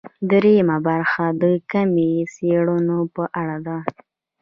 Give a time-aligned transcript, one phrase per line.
[0.31, 3.77] درېیمه برخه د کمي څېړنو په اړه ده.